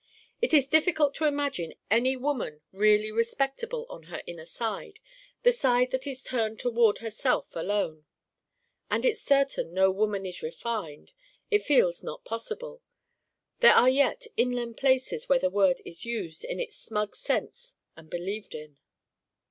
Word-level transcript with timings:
It 0.41 0.51
is 0.51 0.67
difficult 0.67 1.13
to 1.13 1.25
imagine 1.25 1.75
any 1.91 2.17
woman 2.17 2.61
really 2.71 3.11
Respectable 3.11 3.85
on 3.87 4.05
her 4.09 4.23
inner 4.25 4.47
side, 4.47 4.99
the 5.43 5.51
side 5.51 5.91
that 5.91 6.07
is 6.07 6.23
turned 6.23 6.57
toward 6.59 6.97
herself 7.05 7.55
alone. 7.55 8.05
And 8.89 9.05
it's 9.05 9.21
certain 9.21 9.75
no 9.75 9.91
woman 9.91 10.25
is 10.25 10.41
Refined: 10.41 11.11
it 11.51 11.61
feels 11.61 12.03
not 12.03 12.25
possible. 12.25 12.81
(There 13.59 13.75
are 13.75 13.89
yet 13.91 14.25
inland 14.37 14.77
places 14.77 15.29
where 15.29 15.37
the 15.37 15.51
word 15.51 15.83
is 15.85 16.03
used 16.03 16.45
in 16.45 16.59
its 16.59 16.75
smug 16.77 17.15
sense 17.15 17.75
and 17.95 18.09
believed 18.09 18.55
in.) 18.55 18.77